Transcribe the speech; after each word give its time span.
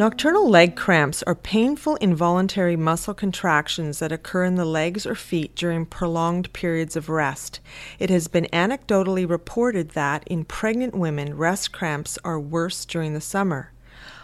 Nocturnal 0.00 0.48
leg 0.48 0.76
cramps 0.76 1.22
are 1.24 1.34
painful 1.34 1.96
involuntary 1.96 2.74
muscle 2.74 3.12
contractions 3.12 3.98
that 3.98 4.10
occur 4.10 4.44
in 4.44 4.54
the 4.54 4.64
legs 4.64 5.04
or 5.04 5.14
feet 5.14 5.54
during 5.54 5.84
prolonged 5.84 6.50
periods 6.54 6.96
of 6.96 7.10
rest. 7.10 7.60
It 7.98 8.08
has 8.08 8.26
been 8.26 8.46
anecdotally 8.50 9.28
reported 9.28 9.90
that 9.90 10.26
in 10.26 10.46
pregnant 10.46 10.94
women, 10.94 11.36
rest 11.36 11.72
cramps 11.72 12.18
are 12.24 12.40
worse 12.40 12.86
during 12.86 13.12
the 13.12 13.20
summer. 13.20 13.72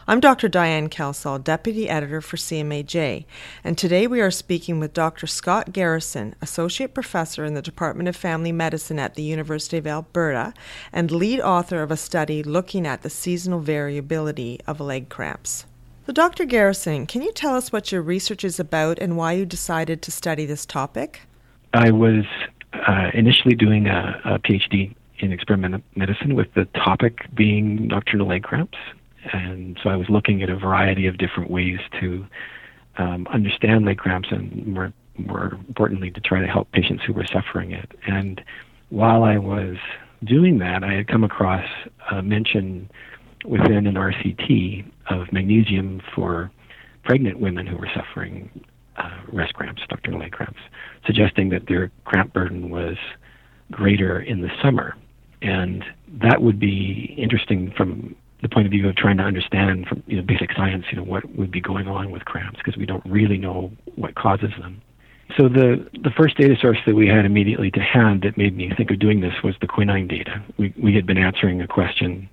I'm 0.09 0.21
Dr. 0.21 0.47
Diane 0.47 0.89
Kelsall, 0.89 1.43
Deputy 1.43 1.89
Editor 1.89 2.21
for 2.21 2.37
CMAJ, 2.37 3.25
and 3.65 3.77
today 3.77 4.07
we 4.07 4.21
are 4.21 4.31
speaking 4.31 4.79
with 4.79 4.95
Dr. 4.95 5.27
Scott 5.27 5.73
Garrison, 5.73 6.37
Associate 6.41 6.95
Professor 6.95 7.45
in 7.45 7.55
the 7.55 7.61
Department 7.63 8.09
of 8.09 8.15
Family 8.15 8.53
Medicine 8.53 9.01
at 9.01 9.17
the 9.17 9.25
University 9.25 9.79
of 9.79 9.87
Alberta 9.89 10.55
and 10.93 11.11
lead 11.11 11.41
author 11.41 11.83
of 11.83 11.91
a 11.91 11.97
study 11.97 12.45
looking 12.45 12.87
at 12.87 13.03
the 13.03 13.11
seasonal 13.11 13.59
variability 13.59 14.61
of 14.65 14.79
leg 14.79 15.09
cramps. 15.09 15.67
So, 16.07 16.13
Dr. 16.13 16.45
Garrison, 16.45 17.07
can 17.07 17.21
you 17.21 17.33
tell 17.33 17.57
us 17.57 17.73
what 17.73 17.91
your 17.91 18.01
research 18.01 18.45
is 18.45 18.61
about 18.61 19.01
and 19.01 19.17
why 19.17 19.33
you 19.33 19.45
decided 19.45 20.03
to 20.03 20.13
study 20.13 20.47
this 20.47 20.65
topic? 20.65 21.23
I 21.75 21.91
was 21.91 22.25
uh, 22.75 23.11
initially 23.13 23.57
doing 23.57 23.89
a, 23.89 24.21
a 24.25 24.39
PhD 24.39 24.95
in 25.19 25.33
experimental 25.33 25.81
medicine 25.97 26.37
with 26.37 26.55
the 26.55 26.67
topic 26.67 27.27
being 27.35 27.89
nocturnal 27.89 28.29
leg 28.29 28.45
cramps 28.45 28.79
and 29.33 29.79
so 29.83 29.91
I 29.91 29.97
was 29.97 30.09
looking 30.09 30.43
at 30.43 30.51
a 30.51 30.57
variety 30.57 31.07
of 31.07 31.19
different 31.19 31.51
ways 31.51 31.79
to 32.01 32.27
um, 32.99 33.27
understand 33.33 33.85
leg 33.85 33.99
cramps 33.99 34.29
and 34.31 34.67
more 34.67 34.93
more 35.19 35.59
importantly 35.69 36.11
to 36.11 36.21
try 36.21 36.41
to 36.41 36.47
help 36.47 36.71
patients 36.73 37.03
who 37.07 37.13
were 37.13 37.27
suffering 37.27 37.73
it. 37.73 37.91
And 38.07 38.43
while 38.91 39.25
I 39.25 39.39
was 39.39 39.77
doing 40.25 40.59
that, 40.59 40.85
I 40.85 40.93
had 40.93 41.09
come 41.09 41.25
across 41.25 41.65
a 42.11 42.23
mention 42.23 42.91
within 43.45 43.87
an 43.87 43.95
RCT 43.95 44.91
of 45.09 45.33
magnesium 45.33 46.03
for 46.15 46.51
pregnant 47.05 47.39
women 47.39 47.67
who 47.67 47.77
were 47.77 47.89
suffering 47.95 48.51
uh, 48.97 49.21
rest 49.33 49.55
cramps, 49.55 49.83
nocturnal 49.91 50.21
leg 50.21 50.33
cramps, 50.33 50.61
suggesting 51.05 51.51
that 51.51 51.67
their 51.69 51.91
cramp 52.05 52.33
burden 52.33 52.71
was 52.71 52.97
greater 53.71 54.21
in 54.21 54.43
the 54.43 54.51
summer. 54.63 54.97
And 55.43 55.85
that 56.09 56.43
would 56.43 56.59
be 56.59 57.15
interesting 57.17 57.73
from 57.77 58.17
the 58.43 58.49
point 58.49 58.67
of 58.67 58.71
view 58.71 58.89
of 58.89 58.97
trying 58.97 59.17
to 59.17 59.23
understand 59.23 59.87
from 59.87 60.03
you 60.07 60.17
know, 60.17 60.23
basic 60.23 60.53
science, 60.55 60.85
you 60.91 60.97
know, 60.97 61.05
what 61.05 61.25
would 61.37 61.51
be 61.51 61.61
going 61.61 61.89
on 61.89 62.11
with 62.11 62.25
cramps 62.25 62.59
because 62.59 62.77
we 62.77 62.87
don't 62.87 63.05
really 63.07 63.39
know 63.39 63.73
what 63.97 64.15
causes 64.15 64.51
them. 64.59 64.81
So 65.37 65.49
the 65.49 65.89
the 66.05 66.11
first 66.17 66.37
data 66.37 66.55
source 66.61 66.79
that 66.87 66.95
we 66.95 67.09
had 67.09 67.25
immediately 67.25 67.71
to 67.73 67.81
hand 67.81 68.23
that 68.23 68.39
made 68.39 68.57
me 68.57 68.73
think 68.77 68.91
of 68.91 68.99
doing 68.99 69.21
this 69.21 69.35
was 69.43 69.55
the 69.61 69.67
quinine 69.67 70.07
data. 70.07 70.43
We 70.57 70.73
we 70.81 70.95
had 70.95 71.05
been 71.05 71.19
answering 71.19 71.61
a 71.61 71.67
question 71.67 72.29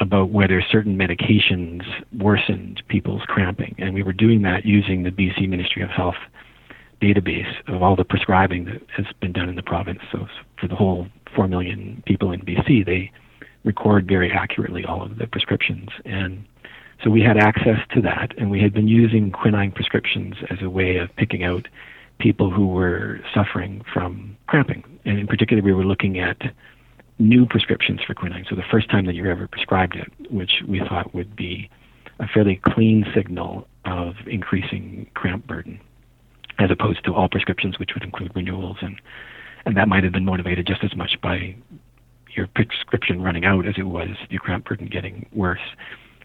about 0.00 0.30
whether 0.30 0.60
certain 0.60 0.98
medications 0.98 1.82
worsened 2.18 2.82
people's 2.88 3.22
cramping, 3.26 3.74
and 3.78 3.94
we 3.94 4.02
were 4.02 4.12
doing 4.12 4.42
that 4.42 4.66
using 4.66 5.04
the 5.04 5.10
BC 5.10 5.48
Ministry 5.48 5.82
of 5.82 5.90
Health 5.90 6.16
database 7.00 7.52
of 7.68 7.82
all 7.82 7.94
the 7.94 8.04
prescribing 8.04 8.64
that 8.64 8.82
has 8.94 9.06
been 9.20 9.32
done 9.32 9.48
in 9.48 9.54
the 9.54 9.62
province. 9.62 10.00
So 10.10 10.26
for 10.58 10.66
the 10.66 10.74
whole 10.74 11.06
four 11.34 11.46
million 11.46 12.02
people 12.06 12.32
in 12.32 12.40
BC, 12.40 12.84
they 12.84 13.12
record 13.66 14.06
very 14.06 14.30
accurately 14.30 14.84
all 14.84 15.02
of 15.02 15.18
the 15.18 15.26
prescriptions. 15.26 15.90
And 16.06 16.44
so 17.04 17.10
we 17.10 17.20
had 17.20 17.36
access 17.36 17.80
to 17.94 18.00
that, 18.02 18.32
and 18.38 18.50
we 18.50 18.62
had 18.62 18.72
been 18.72 18.88
using 18.88 19.30
quinine 19.30 19.72
prescriptions 19.72 20.36
as 20.48 20.62
a 20.62 20.70
way 20.70 20.96
of 20.96 21.14
picking 21.16 21.44
out 21.44 21.68
people 22.18 22.50
who 22.50 22.68
were 22.68 23.20
suffering 23.34 23.84
from 23.92 24.36
cramping. 24.46 24.82
And 25.04 25.18
in 25.18 25.26
particular, 25.26 25.62
we 25.62 25.74
were 25.74 25.84
looking 25.84 26.18
at 26.18 26.40
new 27.18 27.44
prescriptions 27.44 28.00
for 28.06 28.14
quinine. 28.14 28.46
So 28.48 28.56
the 28.56 28.62
first 28.70 28.88
time 28.88 29.04
that 29.06 29.14
you 29.14 29.28
ever 29.30 29.46
prescribed 29.46 29.96
it, 29.96 30.10
which 30.30 30.62
we 30.66 30.78
thought 30.80 31.14
would 31.14 31.36
be 31.36 31.68
a 32.20 32.26
fairly 32.26 32.60
clean 32.64 33.04
signal 33.14 33.66
of 33.84 34.14
increasing 34.26 35.10
cramp 35.14 35.46
burden, 35.46 35.80
as 36.58 36.70
opposed 36.70 37.04
to 37.04 37.14
all 37.14 37.28
prescriptions, 37.28 37.78
which 37.78 37.90
would 37.94 38.04
include 38.04 38.32
renewals 38.34 38.78
and 38.80 39.00
and 39.66 39.76
that 39.76 39.88
might 39.88 40.04
have 40.04 40.12
been 40.12 40.24
motivated 40.24 40.64
just 40.64 40.84
as 40.84 40.94
much 40.96 41.20
by 41.20 41.56
your 42.36 42.46
prescription 42.48 43.22
running 43.22 43.44
out 43.44 43.66
as 43.66 43.74
it 43.78 43.86
was 43.86 44.08
your 44.28 44.40
cramp 44.40 44.66
burden 44.68 44.86
getting 44.86 45.26
worse. 45.32 45.60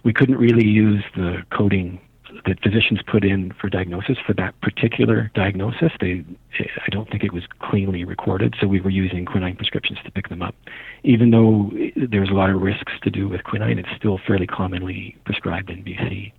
We 0.04 0.14
couldn't 0.14 0.38
really 0.38 0.66
use 0.66 1.04
the 1.16 1.44
coding 1.52 2.00
that 2.46 2.62
physicians 2.64 3.00
put 3.06 3.24
in 3.24 3.54
for 3.60 3.70
diagnosis 3.70 4.18
for 4.26 4.34
that 4.34 4.60
particular 4.62 5.32
diagnosis. 5.36 5.92
They, 6.00 6.24
I 6.60 6.90
don't 6.90 7.10
think 7.10 7.24
it 7.24 7.34
was 7.34 7.44
cleanly 7.60 8.04
recorded, 8.04 8.56
so 8.60 8.68
we 8.68 8.80
were 8.80 8.90
using 8.90 9.26
quinine 9.26 9.56
prescriptions 9.56 10.00
to 10.06 10.12
pick 10.12 10.30
them 10.30 10.42
up. 10.42 10.56
Even 11.04 11.32
though 11.32 11.72
there's 11.96 12.30
a 12.30 12.34
lot 12.34 12.50
of 12.50 12.62
risks 12.62 12.94
to 13.04 13.10
do 13.10 13.28
with 13.28 13.44
quinine, 13.44 13.80
it's 13.80 13.90
still 13.98 14.20
fairly 14.26 14.48
commonly 14.48 15.18
prescribed 15.26 15.70
in 15.70 15.84
BC. 15.84 16.32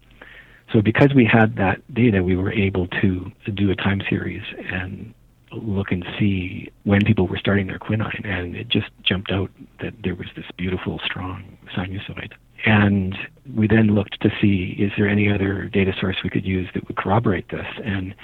So 0.72 0.80
because 0.80 1.12
we 1.14 1.28
had 1.30 1.56
that 1.56 1.82
data, 1.92 2.22
we 2.22 2.36
were 2.36 2.52
able 2.52 2.86
to 3.02 3.30
do 3.52 3.70
a 3.70 3.76
time 3.76 4.00
series 4.08 4.42
and 4.70 5.12
look 5.52 5.92
and 5.92 6.04
see 6.18 6.70
when 6.84 7.04
people 7.04 7.26
were 7.26 7.38
starting 7.38 7.66
their 7.66 7.78
quinine, 7.78 8.22
and 8.24 8.56
it 8.56 8.68
just 8.68 8.88
jumped 9.02 9.30
out 9.30 9.50
that 9.80 9.94
there 10.02 10.14
was 10.14 10.28
this 10.36 10.46
beautiful, 10.56 11.00
strong 11.04 11.58
sinusoid. 11.74 12.32
And 12.64 13.16
we 13.54 13.66
then 13.66 13.88
looked 13.88 14.20
to 14.22 14.30
see 14.40 14.76
is 14.78 14.92
there 14.96 15.08
any 15.08 15.30
other 15.30 15.64
data 15.64 15.92
source 15.98 16.16
we 16.22 16.30
could 16.30 16.44
use 16.44 16.68
that 16.74 16.86
would 16.86 16.96
corroborate 16.96 17.48
this, 17.48 17.66
and 17.84 18.14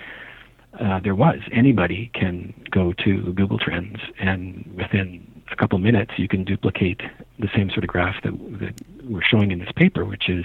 uh, 0.78 1.00
there 1.00 1.14
was. 1.14 1.38
Anybody 1.50 2.10
can 2.14 2.54
go 2.70 2.92
to 3.04 3.32
Google 3.32 3.58
Trends, 3.58 3.98
and 4.20 4.64
within 4.76 5.26
a 5.50 5.56
couple 5.56 5.78
minutes, 5.78 6.12
you 6.16 6.28
can 6.28 6.44
duplicate 6.44 7.00
the 7.38 7.48
same 7.54 7.70
sort 7.70 7.84
of 7.84 7.88
graph 7.88 8.22
that, 8.22 8.32
that 8.60 8.80
we're 9.04 9.22
showing 9.22 9.50
in 9.50 9.58
this 9.58 9.72
paper, 9.74 10.04
which 10.04 10.28
is 10.28 10.44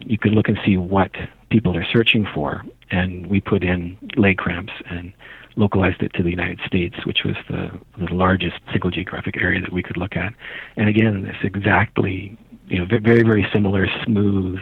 you 0.00 0.18
can 0.18 0.32
look 0.32 0.48
and 0.48 0.58
see 0.64 0.76
what 0.76 1.10
people 1.50 1.76
are 1.76 1.86
searching 1.92 2.26
for. 2.34 2.64
And 2.90 3.26
we 3.26 3.40
put 3.40 3.62
in 3.62 3.96
leg 4.16 4.38
cramps 4.38 4.72
and 4.88 5.12
localized 5.56 6.02
it 6.02 6.12
to 6.14 6.22
the 6.22 6.30
United 6.30 6.60
States, 6.66 6.96
which 7.04 7.24
was 7.24 7.36
the, 7.48 7.70
the 7.98 8.12
largest 8.12 8.56
single 8.72 8.90
geographic 8.90 9.36
area 9.36 9.60
that 9.60 9.72
we 9.72 9.82
could 9.82 9.96
look 9.96 10.16
at. 10.16 10.32
And 10.76 10.88
again, 10.88 11.22
this 11.22 11.36
exactly, 11.42 12.36
you 12.68 12.78
know, 12.78 12.86
very, 12.86 13.22
very 13.22 13.46
similar, 13.52 13.86
smooth 14.04 14.60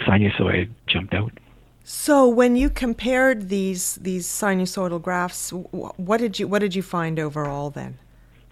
sinusoid 0.00 0.70
jumped 0.86 1.14
out. 1.14 1.32
So, 1.86 2.26
when 2.26 2.56
you 2.56 2.70
compared 2.70 3.50
these 3.50 3.96
these 3.96 4.26
sinusoidal 4.26 5.02
graphs, 5.02 5.50
what 5.50 6.18
did 6.18 6.38
you 6.38 6.48
what 6.48 6.60
did 6.60 6.74
you 6.74 6.82
find 6.82 7.20
overall 7.20 7.68
then? 7.68 7.98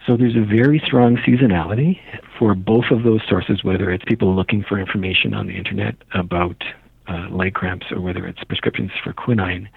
So 0.06 0.16
there's 0.16 0.36
a 0.36 0.44
very 0.44 0.82
strong 0.84 1.16
seasonality 1.18 2.00
for 2.38 2.54
both 2.54 2.86
of 2.90 3.04
those 3.04 3.20
sources, 3.28 3.62
whether 3.62 3.90
it's 3.90 4.04
people 4.04 4.34
looking 4.34 4.64
for 4.68 4.78
information 4.78 5.32
on 5.32 5.46
the 5.46 5.56
internet 5.56 5.94
about 6.14 6.62
uh, 7.08 7.28
leg 7.30 7.54
cramps 7.54 7.86
or 7.92 8.00
whether 8.00 8.26
it's 8.26 8.42
prescriptions 8.44 8.90
for 9.02 9.12
quinine 9.12 9.68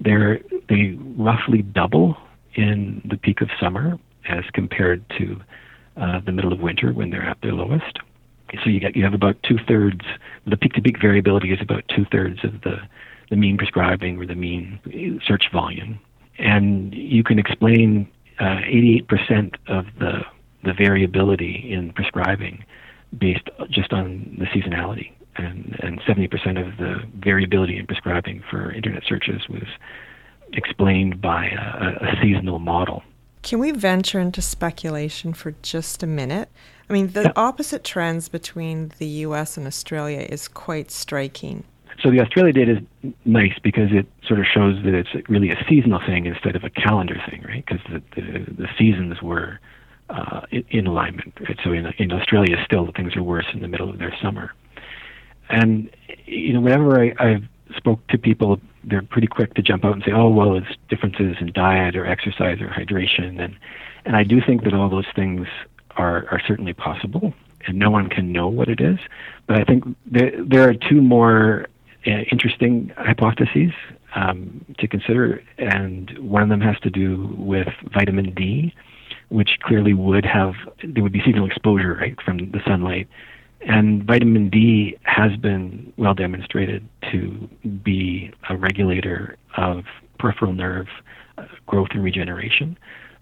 they're, 0.00 0.40
they 0.68 0.98
roughly 1.16 1.62
double 1.62 2.16
in 2.54 3.02
the 3.04 3.16
peak 3.16 3.40
of 3.40 3.50
summer 3.60 3.98
as 4.28 4.44
compared 4.52 5.04
to 5.18 5.40
uh, 5.96 6.20
the 6.20 6.32
middle 6.32 6.52
of 6.52 6.60
winter 6.60 6.92
when 6.92 7.10
they're 7.10 7.26
at 7.26 7.40
their 7.42 7.52
lowest. 7.52 7.98
So 8.64 8.70
you 8.70 8.80
get 8.80 8.96
you 8.96 9.04
have 9.04 9.14
about 9.14 9.40
two 9.44 9.58
thirds. 9.68 10.00
The 10.44 10.56
peak 10.56 10.72
to 10.72 10.82
peak 10.82 11.00
variability 11.00 11.52
is 11.52 11.60
about 11.60 11.84
two 11.86 12.04
thirds 12.10 12.42
of 12.42 12.62
the 12.62 12.78
the 13.28 13.36
mean 13.36 13.56
prescribing 13.56 14.18
or 14.18 14.26
the 14.26 14.34
mean 14.34 15.20
search 15.24 15.52
volume, 15.52 16.00
and 16.36 16.92
you 16.92 17.22
can 17.22 17.38
explain 17.38 18.08
uh, 18.40 18.60
88% 18.66 19.54
of 19.68 19.86
the 19.98 20.22
the 20.62 20.74
variability 20.74 21.72
in 21.72 21.90
prescribing 21.92 22.62
based 23.16 23.48
just 23.70 23.94
on 23.94 24.36
the 24.38 24.44
seasonality 24.46 25.10
and, 25.36 25.76
and 25.82 26.00
70% 26.02 26.30
of 26.60 26.76
the 26.76 27.02
variability 27.18 27.78
in 27.78 27.86
prescribing 27.86 28.42
for 28.50 28.70
internet 28.72 29.02
searches 29.06 29.48
was 29.48 29.66
explained 30.52 31.20
by 31.20 31.46
a, 31.46 32.04
a 32.04 32.18
seasonal 32.22 32.58
model. 32.58 33.02
Can 33.42 33.58
we 33.58 33.70
venture 33.70 34.20
into 34.20 34.42
speculation 34.42 35.32
for 35.32 35.54
just 35.62 36.02
a 36.02 36.06
minute? 36.06 36.50
I 36.88 36.92
mean, 36.92 37.12
the 37.12 37.22
yeah. 37.22 37.32
opposite 37.36 37.84
trends 37.84 38.28
between 38.28 38.92
the 38.98 39.06
US 39.06 39.56
and 39.56 39.66
Australia 39.66 40.26
is 40.28 40.46
quite 40.46 40.90
striking. 40.90 41.64
So 42.02 42.10
the 42.10 42.20
Australia 42.20 42.52
data 42.52 42.72
is 42.78 43.12
nice 43.24 43.58
because 43.62 43.90
it 43.92 44.06
sort 44.26 44.40
of 44.40 44.46
shows 44.46 44.82
that 44.84 44.94
it's 44.94 45.10
really 45.28 45.50
a 45.50 45.64
seasonal 45.68 46.00
thing 46.00 46.26
instead 46.26 46.56
of 46.56 46.64
a 46.64 46.70
calendar 46.70 47.20
thing, 47.28 47.42
right? 47.46 47.64
Because 47.66 47.82
the, 47.90 48.02
the, 48.14 48.52
the 48.62 48.68
seasons 48.78 49.20
were 49.20 49.60
uh, 50.08 50.40
in 50.50 50.86
alignment. 50.86 51.34
So 51.62 51.72
in, 51.72 51.86
in 51.98 52.12
Australia, 52.12 52.56
still 52.64 52.90
things 52.96 53.16
are 53.16 53.22
worse 53.22 53.46
in 53.52 53.60
the 53.60 53.68
middle 53.68 53.90
of 53.90 53.98
their 53.98 54.14
summer. 54.22 54.52
And 55.48 55.90
you 56.26 56.52
know, 56.52 56.60
whenever 56.60 57.00
I, 57.00 57.12
I've 57.18 57.44
spoke 57.76 58.06
to 58.08 58.18
people, 58.18 58.60
they're 58.84 59.02
pretty 59.02 59.26
quick 59.26 59.54
to 59.54 59.62
jump 59.62 59.84
out 59.84 59.94
and 59.94 60.02
say, 60.04 60.12
"Oh, 60.12 60.28
well, 60.28 60.56
it's 60.56 60.68
differences 60.88 61.36
in 61.40 61.52
diet 61.52 61.96
or 61.96 62.06
exercise 62.06 62.60
or 62.60 62.68
hydration," 62.68 63.40
and 63.42 63.56
and 64.04 64.16
I 64.16 64.24
do 64.24 64.40
think 64.40 64.64
that 64.64 64.74
all 64.74 64.88
those 64.88 65.06
things 65.14 65.46
are 65.96 66.26
are 66.30 66.40
certainly 66.46 66.72
possible, 66.72 67.34
and 67.66 67.78
no 67.78 67.90
one 67.90 68.08
can 68.08 68.32
know 68.32 68.48
what 68.48 68.68
it 68.68 68.80
is. 68.80 68.98
But 69.46 69.58
I 69.58 69.64
think 69.64 69.84
there 70.06 70.32
there 70.44 70.68
are 70.68 70.74
two 70.74 71.02
more 71.02 71.66
interesting 72.04 72.92
hypotheses 72.96 73.72
um, 74.14 74.64
to 74.78 74.88
consider, 74.88 75.42
and 75.58 76.18
one 76.18 76.42
of 76.42 76.48
them 76.48 76.60
has 76.60 76.78
to 76.80 76.90
do 76.90 77.34
with 77.38 77.68
vitamin 77.92 78.34
D, 78.34 78.74
which 79.28 79.58
clearly 79.62 79.94
would 79.94 80.24
have 80.24 80.54
there 80.82 81.02
would 81.02 81.12
be 81.12 81.22
seasonal 81.24 81.46
exposure 81.46 81.94
right 81.94 82.16
from 82.24 82.50
the 82.50 82.60
sunlight 82.66 83.08
And 83.60 84.04
vitamin 84.04 84.48
D 84.48 84.96
has 85.02 85.36
been 85.36 85.92
well 85.96 86.14
demonstrated 86.14 86.86
to 87.12 87.48
be 87.84 88.32
a 88.48 88.56
regulator 88.56 89.36
of 89.56 89.84
peripheral 90.18 90.52
nerve 90.52 90.86
uh, 91.36 91.44
growth 91.66 91.88
and 91.92 92.02
regeneration. 92.02 92.78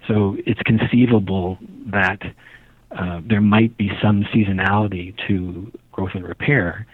So 0.06 0.36
it's 0.46 0.60
conceivable 0.62 1.58
that 1.86 2.22
uh, 2.92 3.20
there 3.28 3.40
might 3.40 3.76
be 3.76 3.90
some 4.00 4.24
seasonality 4.24 5.14
to 5.26 5.70
growth 5.92 6.12
and 6.14 6.26
repair 6.26 6.86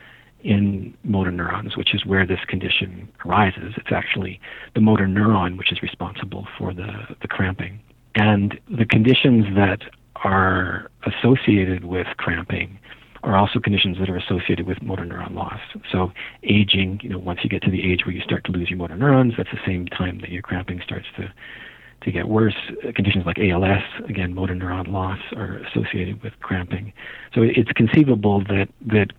in 0.45 0.95
motor 1.03 1.33
neurons, 1.33 1.77
which 1.77 1.95
is 1.95 2.05
where 2.05 2.27
this 2.27 2.41
condition 2.47 3.09
arises. 3.25 3.75
It's 3.77 3.93
actually 3.93 4.39
the 4.75 4.81
motor 4.81 5.07
neuron 5.07 5.57
which 5.57 5.73
is 5.73 5.83
responsible 5.83 6.47
for 6.57 6.73
the, 6.75 7.17
the 7.23 7.29
cramping. 7.29 7.81
And 8.15 8.61
the 8.69 8.85
conditions 8.85 9.47
that 9.57 9.81
are 10.17 10.91
associated 11.07 11.85
with 11.85 12.07
cramping 12.19 12.79
are 13.25 13.37
also 13.37 13.59
conditions 13.59 13.99
that 13.99 14.11
are 14.11 14.17
associated 14.17 14.67
with 14.67 14.83
motor 14.83 15.05
neuron 15.05 15.35
loss. 15.35 15.61
So 15.91 16.13
aging, 16.43 17.01
you 17.03 17.09
know, 17.09 17.19
once 17.19 17.41
you 17.43 17.49
get 17.49 17.63
to 17.63 17.71
the 17.71 17.91
age 17.91 18.05
where 18.05 18.15
you 18.15 18.21
start 18.21 18.45
to 18.45 18.53
lose 18.53 18.69
your 18.69 18.79
motor 18.79 18.97
neurons, 18.97 19.33
that's 19.37 19.51
the 19.51 19.61
same 19.67 19.87
time 19.87 20.19
that 20.21 20.29
your 20.29 20.43
cramping 20.43 20.81
starts 20.85 21.07
to 21.17 21.33
to 22.03 22.13
get 22.13 22.29
worse. 22.29 22.55
Conditions 22.95 23.25
like 23.25 23.39
ALS, 23.39 23.83
again, 24.07 24.35
motor 24.35 24.55
neuron 24.55 24.89
loss, 24.89 25.19
are 25.37 25.57
associated 25.57 26.23
with 26.23 26.35
cramping. 26.41 26.93
So 27.35 27.41
it's 27.41 27.73
conceivable 27.73 28.41
that 28.45 28.69
that 28.87 29.13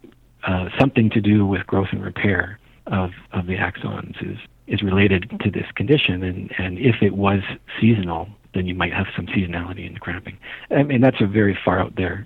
uh, 0.45 0.69
something 0.79 1.09
to 1.11 1.21
do 1.21 1.45
with 1.45 1.65
growth 1.67 1.89
and 1.91 2.03
repair 2.03 2.59
of 2.87 3.11
of 3.33 3.47
the 3.47 3.55
axons 3.55 4.15
is 4.21 4.37
is 4.67 4.81
related 4.81 5.29
to 5.43 5.51
this 5.51 5.65
condition, 5.75 6.23
and 6.23 6.51
and 6.57 6.77
if 6.77 7.01
it 7.01 7.15
was 7.15 7.41
seasonal, 7.79 8.27
then 8.53 8.65
you 8.65 8.75
might 8.75 8.93
have 8.93 9.07
some 9.15 9.25
seasonality 9.27 9.85
in 9.85 9.93
the 9.93 9.99
cramping. 9.99 10.37
I 10.71 10.83
mean, 10.83 11.01
that's 11.01 11.21
a 11.21 11.27
very 11.27 11.57
far 11.65 11.79
out 11.79 11.95
there 11.95 12.25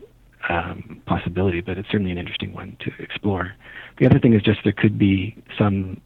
um, 0.49 1.01
possibility, 1.05 1.61
but 1.61 1.77
it's 1.77 1.89
certainly 1.89 2.11
an 2.11 2.17
interesting 2.17 2.53
one 2.53 2.77
to 2.81 2.91
explore. 2.99 3.53
The 3.99 4.05
other 4.05 4.19
thing 4.19 4.33
is 4.33 4.41
just 4.41 4.59
there 4.63 4.73
could 4.73 4.97
be 4.97 5.35
some 5.57 5.99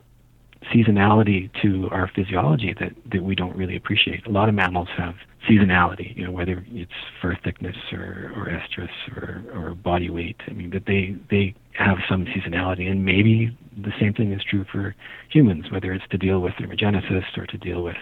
seasonality 0.74 1.50
to 1.62 1.90
our 1.92 2.10
physiology 2.16 2.76
that, 2.80 2.94
that 3.12 3.24
we 3.24 3.36
don't 3.36 3.56
really 3.56 3.76
appreciate. 3.76 4.26
A 4.26 4.30
lot 4.30 4.50
of 4.50 4.56
mammals 4.56 4.90
have 4.98 5.16
seasonality, 5.50 6.16
you 6.16 6.26
know, 6.26 6.32
whether 6.32 6.64
it's 6.70 6.92
fur 7.22 7.38
thickness 7.44 7.76
or, 7.92 8.32
or 8.36 8.48
estrus 8.48 8.90
or, 9.16 9.44
or 9.54 9.76
body 9.76 10.10
weight. 10.10 10.38
I 10.48 10.52
mean, 10.54 10.70
that 10.72 10.86
they, 10.86 11.16
they 11.30 11.56
have 11.74 11.98
some 12.10 12.26
seasonality, 12.26 12.90
and 12.90 13.04
maybe 13.04 13.56
the 13.78 13.92
same 14.00 14.14
thing 14.14 14.32
is 14.32 14.42
true 14.44 14.66
for 14.72 14.96
humans, 15.30 15.72
whether 15.72 15.92
it's 15.92 16.08
to 16.12 16.18
deal 16.18 16.40
with 16.40 16.54
thermogenesis 16.54 17.38
or 17.38 17.46
to 17.48 17.58
deal 17.58 17.84
with 17.84 17.98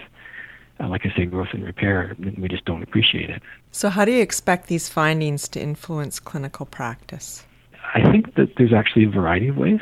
uh, 0.80 0.88
like 0.88 1.06
I 1.06 1.16
say, 1.16 1.26
growth 1.26 1.50
and 1.54 1.64
repair, 1.64 2.16
we 2.40 2.48
just 2.48 2.66
don't 2.66 2.82
appreciate 2.82 3.30
it. 3.30 3.42
So, 3.72 3.90
how 3.90 4.04
do 4.04 4.12
you 4.12 4.22
expect 4.22 4.68
these 4.68 4.90
findings 4.90 5.48
to 5.50 5.62
influence 5.62 6.20
clinical 6.20 6.66
practice? 6.66 7.46
I 7.94 8.10
think 8.12 8.36
that 8.36 8.56
there's 8.58 8.74
actually 8.74 9.06
a 9.06 9.10
variety 9.10 9.50
of 9.50 9.58
ways. 9.58 9.82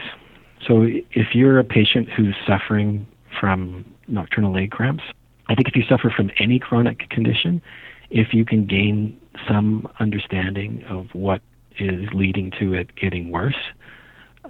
So, 0.66 0.84
if 1.12 1.34
you're 1.34 1.60
a 1.60 1.64
patient 1.64 2.10
who's 2.10 2.36
suffering 2.46 3.08
from 3.40 3.86
nocturnal 4.08 4.54
leg 4.54 4.72
cramps, 4.72 5.04
I 5.48 5.56
think 5.56 5.68
if 5.68 5.76
you 5.76 5.84
suffer 5.88 6.14
from 6.16 6.32
any 6.38 6.60
chronic 6.60 7.10
condition, 7.10 7.62
if 8.10 8.34
you 8.34 8.46
can 8.46 8.66
gain 8.66 9.20
some 9.48 9.88
understanding 10.00 10.84
of 10.90 11.08
what 11.14 11.42
is 11.80 12.08
leading 12.14 12.52
to 12.60 12.74
it 12.74 12.96
getting 12.96 13.32
worse, 13.32 13.56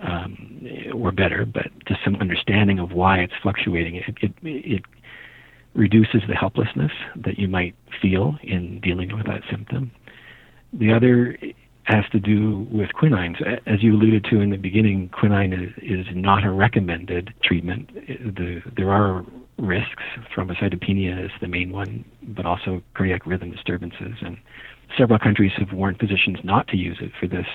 um, 0.02 0.68
or 0.94 1.12
better, 1.12 1.46
but 1.46 1.68
just 1.88 2.00
some 2.04 2.16
understanding 2.16 2.80
of 2.80 2.92
why 2.92 3.20
it's 3.20 3.34
fluctuating, 3.42 3.96
it, 3.96 4.06
it, 4.22 4.34
it 4.44 4.82
reduces 5.74 6.22
the 6.28 6.36
helplessness 6.36 6.92
that 7.16 7.38
you 7.38 7.48
might 7.48 7.76
feel 8.02 8.38
in 8.44 8.80
dealing 8.80 9.16
with 9.16 9.26
that 9.28 9.42
symptom. 9.50 9.92
The 10.74 10.94
other 10.94 11.38
has 11.90 12.06
to 12.12 12.20
do 12.20 12.68
with 12.72 12.90
quinines. 12.90 13.42
As 13.66 13.82
you 13.82 13.96
alluded 13.96 14.24
to 14.26 14.40
in 14.40 14.52
the 14.52 14.58
beginning, 14.58 15.10
quinine 15.10 15.54
is, 15.54 15.72
is 15.82 16.06
not 16.14 16.46
a 16.46 16.52
recommended 16.52 17.34
treatment. 17.44 17.90
The, 17.94 18.62
there 18.78 18.92
are 18.92 19.26
risks. 19.58 20.04
Thrombocytopenia 20.34 21.26
is 21.26 21.32
the 21.42 21.48
main 21.48 21.72
one, 21.72 22.06
but 22.22 22.46
also 22.46 22.82
cardiac 22.94 23.26
rhythm 23.26 23.52
disturbances. 23.52 24.14
And 24.22 24.38
several 24.98 25.18
countries 25.18 25.52
have 25.58 25.74
warned 25.74 26.00
physicians 26.00 26.38
not 26.44 26.68
to 26.70 26.78
use 26.78 26.98
it 27.02 27.12
for 27.20 27.28
this 27.28 27.48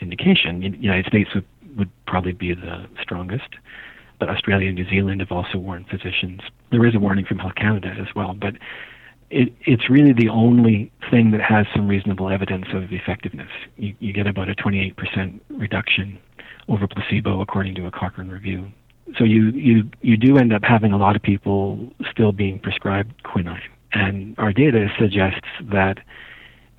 indication. 0.00 0.60
The 0.60 0.76
United 0.78 1.06
States 1.06 1.30
would, 1.34 1.46
would 1.78 1.90
probably 2.06 2.32
be 2.32 2.54
the 2.54 2.86
strongest 3.00 3.54
but 4.18 4.28
Australia 4.30 4.68
and 4.68 4.76
New 4.76 4.88
Zealand 4.88 5.20
have 5.20 5.30
also 5.30 5.58
warned 5.58 5.86
physicians. 5.88 6.40
There 6.70 6.86
is 6.86 6.94
a 6.94 6.98
warning 6.98 7.24
from 7.26 7.38
Health 7.38 7.54
Canada 7.54 7.94
as 8.00 8.14
well, 8.14 8.34
but 8.34 8.54
it, 9.30 9.52
it's 9.60 9.90
really 9.90 10.12
the 10.12 10.28
only 10.28 10.92
thing 11.10 11.30
that 11.32 11.40
has 11.40 11.66
some 11.74 11.88
reasonable 11.88 12.30
evidence 12.30 12.66
of 12.72 12.92
effectiveness. 12.92 13.50
You, 13.76 13.94
you 13.98 14.12
get 14.12 14.26
about 14.26 14.48
a 14.48 14.54
28% 14.54 15.40
reduction 15.50 16.18
over 16.68 16.86
placebo, 16.86 17.40
according 17.40 17.74
to 17.76 17.86
a 17.86 17.90
Cochrane 17.90 18.28
review. 18.28 18.70
So 19.16 19.24
you, 19.24 19.50
you, 19.50 19.90
you 20.02 20.16
do 20.16 20.36
end 20.36 20.52
up 20.52 20.62
having 20.64 20.92
a 20.92 20.98
lot 20.98 21.16
of 21.16 21.22
people 21.22 21.92
still 22.10 22.32
being 22.32 22.58
prescribed 22.58 23.22
quinine. 23.22 23.62
And 23.92 24.34
our 24.38 24.52
data 24.52 24.88
suggests 24.98 25.46
that 25.60 25.98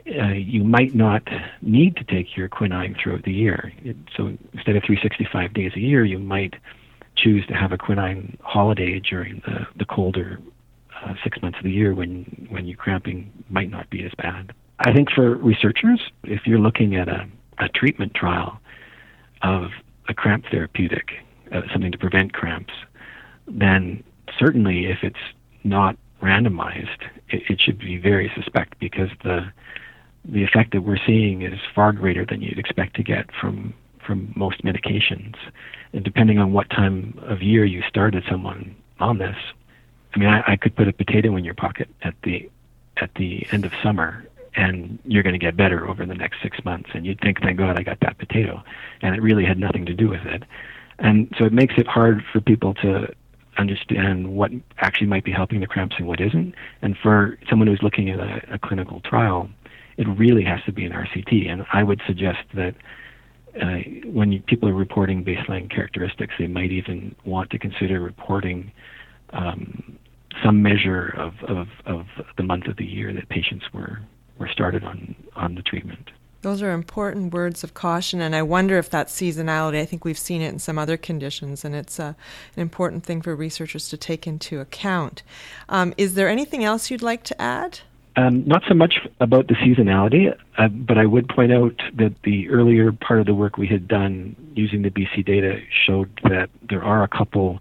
uh, 0.07 0.27
you 0.33 0.63
might 0.63 0.93
not 0.93 1.23
need 1.61 1.95
to 1.97 2.03
take 2.03 2.37
your 2.37 2.47
quinine 2.47 2.95
throughout 3.01 3.23
the 3.23 3.33
year. 3.33 3.73
It, 3.83 3.97
so 4.15 4.27
instead 4.53 4.75
of 4.75 4.83
365 4.83 5.53
days 5.53 5.71
a 5.75 5.79
year, 5.79 6.05
you 6.05 6.19
might 6.19 6.55
choose 7.15 7.45
to 7.47 7.53
have 7.53 7.71
a 7.71 7.77
quinine 7.77 8.37
holiday 8.41 8.99
during 8.99 9.41
the, 9.45 9.65
the 9.75 9.85
colder 9.85 10.39
uh, 11.03 11.13
six 11.23 11.41
months 11.41 11.57
of 11.57 11.63
the 11.63 11.71
year 11.71 11.93
when, 11.93 12.47
when 12.49 12.65
your 12.65 12.77
cramping 12.77 13.31
might 13.49 13.69
not 13.69 13.89
be 13.89 14.03
as 14.03 14.11
bad. 14.17 14.53
I 14.79 14.93
think 14.93 15.11
for 15.11 15.35
researchers, 15.35 16.01
if 16.23 16.45
you're 16.45 16.59
looking 16.59 16.95
at 16.95 17.07
a, 17.07 17.27
a 17.59 17.69
treatment 17.69 18.13
trial 18.13 18.59
of 19.41 19.71
a 20.07 20.13
cramp 20.13 20.45
therapeutic, 20.51 21.09
uh, 21.51 21.61
something 21.71 21.91
to 21.91 21.97
prevent 21.97 22.33
cramps, 22.33 22.73
then 23.47 24.03
certainly 24.37 24.85
if 24.85 24.99
it's 25.01 25.15
not 25.63 25.97
randomized, 26.21 27.01
it, 27.29 27.43
it 27.49 27.61
should 27.61 27.79
be 27.79 27.97
very 27.97 28.31
suspect 28.35 28.79
because 28.79 29.09
the 29.23 29.51
the 30.29 30.43
effect 30.43 30.73
that 30.73 30.81
we're 30.81 30.99
seeing 31.05 31.41
is 31.41 31.57
far 31.73 31.93
greater 31.93 32.25
than 32.25 32.41
you'd 32.41 32.59
expect 32.59 32.95
to 32.95 33.03
get 33.03 33.27
from 33.39 33.73
from 34.05 34.33
most 34.35 34.63
medications. 34.63 35.35
And 35.93 36.03
depending 36.03 36.37
on 36.37 36.53
what 36.53 36.69
time 36.69 37.17
of 37.23 37.41
year 37.41 37.65
you 37.65 37.81
started 37.87 38.23
someone 38.29 38.75
on 38.99 39.17
this, 39.17 39.35
I 40.17 40.19
mean, 40.19 40.29
I, 40.29 40.53
I 40.53 40.55
could 40.55 40.75
put 40.75 40.87
a 40.87 40.93
potato 40.93 41.35
in 41.35 41.45
your 41.45 41.53
pocket 41.53 41.87
at 42.01 42.15
the 42.23 42.49
at 42.99 43.13
the 43.17 43.45
end 43.51 43.65
of 43.65 43.71
summer, 43.83 44.25
and 44.55 44.97
you're 45.05 45.21
going 45.21 45.39
to 45.39 45.39
get 45.39 45.55
better 45.55 45.87
over 45.87 46.07
the 46.07 46.15
next 46.15 46.41
six 46.41 46.57
months. 46.65 46.89
And 46.95 47.05
you'd 47.05 47.21
think, 47.21 47.39
thank 47.39 47.59
God 47.59 47.77
I 47.77 47.83
got 47.83 47.99
that 47.99 48.17
potato, 48.17 48.63
and 49.03 49.15
it 49.15 49.21
really 49.21 49.45
had 49.45 49.59
nothing 49.59 49.85
to 49.85 49.93
do 49.93 50.09
with 50.09 50.25
it. 50.25 50.41
And 50.97 51.31
so 51.37 51.45
it 51.45 51.53
makes 51.53 51.75
it 51.77 51.85
hard 51.85 52.23
for 52.33 52.41
people 52.41 52.73
to 52.75 53.13
understand 53.59 54.35
what 54.35 54.49
actually 54.79 55.05
might 55.05 55.23
be 55.23 55.31
helping 55.31 55.59
the 55.59 55.67
cramps 55.67 55.97
and 55.99 56.07
what 56.07 56.19
isn't. 56.19 56.55
And 56.81 56.97
for 56.97 57.37
someone 57.47 57.67
who's 57.67 57.83
looking 57.83 58.09
at 58.09 58.19
a, 58.19 58.55
a 58.55 58.57
clinical 58.57 59.01
trial, 59.01 59.47
it 59.97 60.07
really 60.07 60.43
has 60.45 60.63
to 60.63 60.71
be 60.71 60.83
an 60.83 60.93
RCT. 60.93 61.47
And 61.47 61.63
I 61.71 61.83
would 61.83 62.01
suggest 62.07 62.39
that 62.55 62.73
uh, 63.61 63.77
when 64.05 64.31
you, 64.31 64.41
people 64.41 64.67
are 64.67 64.73
reporting 64.73 65.23
baseline 65.23 65.69
characteristics, 65.69 66.33
they 66.39 66.47
might 66.47 66.71
even 66.71 67.15
want 67.23 67.51
to 67.51 67.59
consider 67.59 67.99
reporting 67.99 68.71
um, 69.31 69.99
some 70.43 70.61
measure 70.61 71.13
of, 71.17 71.33
of, 71.49 71.67
of 71.85 72.05
the 72.37 72.43
month 72.43 72.67
of 72.67 72.77
the 72.77 72.85
year 72.85 73.13
that 73.13 73.29
patients 73.29 73.65
were, 73.73 73.99
were 74.37 74.47
started 74.47 74.83
on, 74.83 75.15
on 75.35 75.55
the 75.55 75.61
treatment. 75.61 76.09
Those 76.41 76.61
are 76.61 76.71
important 76.71 77.33
words 77.33 77.63
of 77.63 77.73
caution, 77.73 78.21
and 78.21 78.35
I 78.35 78.43
wonder 78.43 78.77
if 78.77 78.89
that 78.91 79.07
seasonality, 79.07 79.81
I 79.81 79.85
think 79.85 80.05
we've 80.05 80.17
seen 80.17 80.41
it 80.41 80.49
in 80.49 80.59
some 80.59 80.77
other 80.77 80.95
conditions, 80.95 81.65
and 81.65 81.75
it's 81.75 81.99
uh, 81.99 82.13
an 82.55 82.61
important 82.61 83.03
thing 83.03 83.21
for 83.21 83.35
researchers 83.35 83.89
to 83.89 83.97
take 83.97 84.27
into 84.27 84.59
account. 84.59 85.23
Um, 85.67 85.93
is 85.97 86.13
there 86.13 86.29
anything 86.29 86.63
else 86.63 86.91
you'd 86.91 87.01
like 87.01 87.23
to 87.25 87.41
add? 87.41 87.79
Um, 88.17 88.43
not 88.47 88.63
so 88.67 88.73
much 88.73 88.95
about 89.19 89.47
the 89.47 89.53
seasonality, 89.55 90.35
uh, 90.57 90.67
but 90.69 90.97
I 90.97 91.05
would 91.05 91.27
point 91.27 91.51
out 91.51 91.79
that 91.97 92.15
the 92.23 92.49
earlier 92.49 92.91
part 92.91 93.19
of 93.19 93.25
the 93.25 93.33
work 93.35 93.57
we 93.57 93.67
had 93.67 93.87
done 93.87 94.35
using 94.55 94.81
the 94.81 94.89
BC 94.89 95.23
data 95.25 95.59
showed 95.85 96.09
that 96.23 96.49
there 96.67 96.83
are 96.83 97.03
a 97.03 97.07
couple 97.07 97.59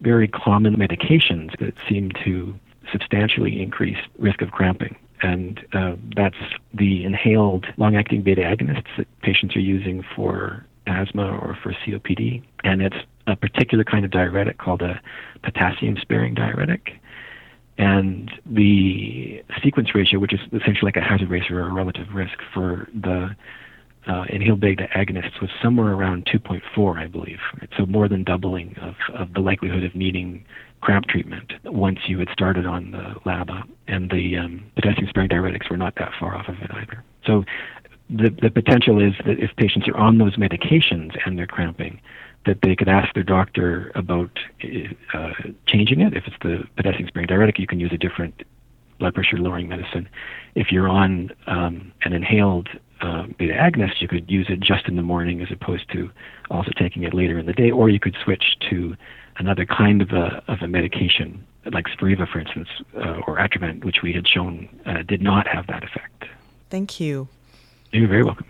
very 0.00 0.28
common 0.28 0.76
medications 0.76 1.58
that 1.58 1.74
seem 1.88 2.10
to 2.24 2.54
substantially 2.92 3.60
increase 3.60 3.98
risk 4.18 4.42
of 4.42 4.50
cramping. 4.50 4.96
And 5.22 5.64
uh, 5.72 5.96
that's 6.14 6.36
the 6.74 7.04
inhaled 7.04 7.66
long 7.78 7.96
acting 7.96 8.22
beta 8.22 8.42
agonists 8.42 8.96
that 8.98 9.06
patients 9.22 9.56
are 9.56 9.60
using 9.60 10.04
for 10.14 10.66
asthma 10.86 11.26
or 11.26 11.58
for 11.62 11.72
COPD. 11.72 12.42
And 12.64 12.82
it's 12.82 12.96
a 13.26 13.34
particular 13.34 13.82
kind 13.82 14.04
of 14.04 14.10
diuretic 14.10 14.58
called 14.58 14.82
a 14.82 15.00
potassium 15.42 15.96
sparing 16.00 16.34
diuretic 16.34 16.92
and 17.78 18.30
the 18.46 19.42
sequence 19.62 19.94
ratio, 19.94 20.18
which 20.18 20.32
is 20.32 20.40
essentially 20.46 20.82
like 20.82 20.96
a 20.96 21.00
hazard 21.00 21.30
ratio 21.30 21.56
or 21.56 21.68
a 21.68 21.72
relative 21.72 22.06
risk 22.14 22.38
for 22.54 22.88
the 22.94 23.34
uh, 24.06 24.24
inhaled 24.28 24.60
beta 24.60 24.88
agonists, 24.94 25.40
was 25.40 25.50
somewhere 25.62 25.92
around 25.92 26.26
2.4, 26.26 26.98
I 26.98 27.06
believe. 27.06 27.38
So 27.76 27.86
more 27.86 28.08
than 28.08 28.24
doubling 28.24 28.76
of, 28.80 28.94
of 29.14 29.34
the 29.34 29.40
likelihood 29.40 29.84
of 29.84 29.94
needing 29.94 30.44
cramp 30.80 31.06
treatment 31.06 31.52
once 31.64 31.98
you 32.06 32.18
had 32.18 32.28
started 32.30 32.66
on 32.66 32.92
the 32.92 33.14
LABA. 33.24 33.64
And 33.88 34.10
the 34.10 34.36
um, 34.36 34.64
potassium 34.74 35.08
sparing 35.08 35.28
diuretics 35.28 35.70
were 35.70 35.76
not 35.76 35.94
that 35.96 36.12
far 36.18 36.36
off 36.36 36.48
of 36.48 36.56
it 36.62 36.70
either. 36.72 37.02
So 37.26 37.44
the, 38.08 38.30
the 38.40 38.50
potential 38.50 39.02
is 39.02 39.14
that 39.26 39.38
if 39.38 39.50
patients 39.56 39.88
are 39.88 39.96
on 39.96 40.18
those 40.18 40.36
medications 40.36 41.18
and 41.24 41.38
they're 41.38 41.46
cramping, 41.46 42.00
that 42.44 42.58
they 42.62 42.76
could 42.76 42.88
ask 42.88 43.12
their 43.14 43.24
doctor 43.24 43.90
about 43.96 44.30
uh, 45.12 45.32
changing 45.66 46.00
it. 46.00 46.14
If 46.14 46.24
it's 46.26 46.36
the 46.42 46.64
potassium 46.76 47.08
sparing 47.08 47.26
diuretic, 47.26 47.58
you 47.58 47.66
can 47.66 47.80
use 47.80 47.92
a 47.92 47.98
different 47.98 48.44
blood 48.98 49.14
pressure 49.14 49.36
lowering 49.36 49.68
medicine. 49.68 50.08
If 50.54 50.70
you're 50.70 50.88
on 50.88 51.30
um, 51.46 51.92
an 52.02 52.12
inhaled 52.12 52.68
uh, 53.00 53.26
beta 53.38 53.54
agonist, 53.54 54.00
you 54.00 54.08
could 54.08 54.30
use 54.30 54.46
it 54.48 54.60
just 54.60 54.86
in 54.86 54.96
the 54.96 55.02
morning 55.02 55.40
as 55.42 55.48
opposed 55.50 55.90
to 55.92 56.10
also 56.50 56.70
taking 56.76 57.02
it 57.02 57.12
later 57.14 57.38
in 57.38 57.46
the 57.46 57.52
day, 57.52 57.70
or 57.70 57.88
you 57.88 58.00
could 58.00 58.16
switch 58.22 58.56
to 58.70 58.96
another 59.38 59.66
kind 59.66 60.00
of 60.00 60.10
a, 60.10 60.42
of 60.48 60.62
a 60.62 60.68
medication, 60.68 61.44
like 61.72 61.86
Spiriva, 61.86 62.26
for 62.30 62.40
instance, 62.40 62.68
uh, 62.96 63.20
or 63.26 63.36
Atrovent, 63.36 63.84
which 63.84 64.02
we 64.02 64.12
had 64.12 64.26
shown 64.26 64.68
uh, 64.86 65.02
did 65.02 65.20
not 65.20 65.46
have 65.46 65.66
that 65.66 65.84
effect. 65.84 66.24
Thank 66.70 67.00
you. 67.00 67.28
You're 67.92 68.08
very 68.08 68.24
welcome. 68.24 68.46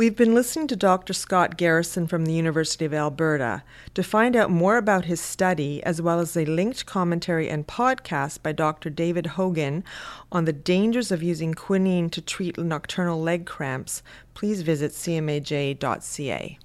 We've 0.00 0.16
been 0.16 0.32
listening 0.32 0.66
to 0.68 0.76
Dr. 0.76 1.12
Scott 1.12 1.58
Garrison 1.58 2.06
from 2.06 2.24
the 2.24 2.32
University 2.32 2.86
of 2.86 2.94
Alberta. 2.94 3.62
To 3.92 4.02
find 4.02 4.34
out 4.34 4.50
more 4.50 4.78
about 4.78 5.04
his 5.04 5.20
study, 5.20 5.82
as 5.82 6.00
well 6.00 6.20
as 6.20 6.34
a 6.38 6.46
linked 6.46 6.86
commentary 6.86 7.50
and 7.50 7.66
podcast 7.66 8.42
by 8.42 8.52
Dr. 8.52 8.88
David 8.88 9.26
Hogan 9.36 9.84
on 10.32 10.46
the 10.46 10.54
dangers 10.54 11.12
of 11.12 11.22
using 11.22 11.52
quinine 11.52 12.08
to 12.12 12.22
treat 12.22 12.56
nocturnal 12.56 13.20
leg 13.20 13.44
cramps, 13.44 14.02
please 14.32 14.62
visit 14.62 14.92
cmaj.ca. 14.92 16.58